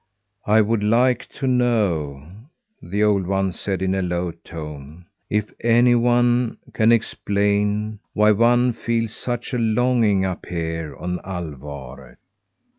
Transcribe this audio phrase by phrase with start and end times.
[0.47, 2.25] "I would like to know,"
[2.81, 9.13] the old one said in a low tone, "if anyone can explain why one feels
[9.13, 12.17] such a longing up here on Alvaret.